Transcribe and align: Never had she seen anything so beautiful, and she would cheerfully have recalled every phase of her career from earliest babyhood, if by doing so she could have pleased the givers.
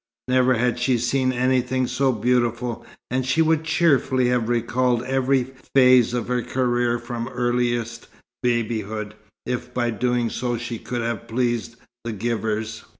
Never 0.27 0.55
had 0.55 0.79
she 0.79 0.97
seen 0.97 1.31
anything 1.31 1.85
so 1.85 2.11
beautiful, 2.11 2.83
and 3.11 3.23
she 3.23 3.39
would 3.43 3.63
cheerfully 3.63 4.29
have 4.29 4.49
recalled 4.49 5.03
every 5.03 5.53
phase 5.75 6.15
of 6.15 6.27
her 6.27 6.41
career 6.41 6.97
from 6.97 7.27
earliest 7.27 8.07
babyhood, 8.41 9.13
if 9.45 9.71
by 9.75 9.91
doing 9.91 10.31
so 10.31 10.57
she 10.57 10.79
could 10.79 11.01
have 11.03 11.27
pleased 11.27 11.75
the 12.03 12.13
givers. 12.13 12.83